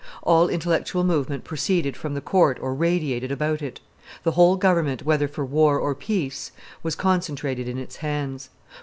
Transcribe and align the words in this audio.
All 0.23 0.49
intellectual 0.49 1.03
movement 1.03 1.43
proceeded 1.43 1.95
from 1.95 2.15
the 2.15 2.21
court 2.21 2.57
or 2.59 2.73
radiated 2.73 3.31
about 3.31 3.61
it; 3.61 3.81
the 4.23 4.31
whole 4.31 4.55
government, 4.55 5.05
whether 5.05 5.27
for 5.27 5.45
war 5.45 5.77
or 5.77 5.93
peace, 5.93 6.51
was 6.81 6.95
concentrated 6.95 7.67
in 7.67 7.77
its 7.77 7.97
hands. 7.97 8.49